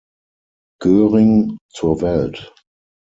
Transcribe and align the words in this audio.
Göhring, 0.81 1.59
zur 1.71 2.01
Welt. 2.01 2.51